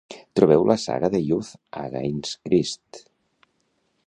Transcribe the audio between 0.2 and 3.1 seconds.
Trobeu la saga de Youth Against Christ.